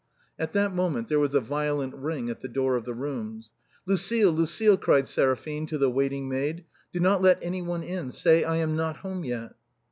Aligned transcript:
At 0.39 0.53
that 0.53 0.73
moment 0.73 1.09
there 1.09 1.19
was 1.19 1.35
a 1.35 1.39
violent 1.39 1.93
ring 1.93 2.31
at 2.31 2.39
the 2.39 2.47
door 2.47 2.75
of 2.75 2.85
the 2.85 2.93
rooms," 2.95 3.51
Lucile, 3.85 4.31
Lucile," 4.31 4.75
cried 4.75 5.07
Seraphine 5.07 5.67
to 5.67 5.77
the 5.77 5.91
waiting 5.91 6.27
maid," 6.27 6.65
do 6.91 6.99
not 6.99 7.21
let 7.21 7.37
anyone 7.43 7.83
in, 7.83 8.09
say 8.09 8.43
I 8.43 8.55
am 8.57 8.75
not 8.75 8.97
home 9.05 9.23
yet." 9.23 9.53